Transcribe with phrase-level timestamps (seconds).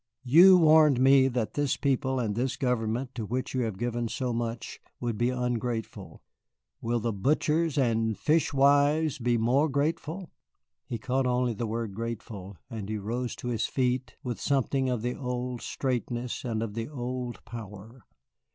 [0.23, 4.33] You warned me that this people and this government to which you have given so
[4.33, 6.23] much would be ungrateful,
[6.81, 10.31] will the butchers and fish wives be more grateful?"
[10.87, 15.03] He caught only the word grateful, and he rose to his feet with something of
[15.03, 18.01] the old straightness and of the old power.